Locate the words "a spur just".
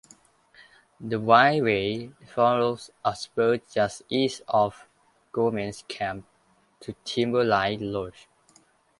3.05-4.01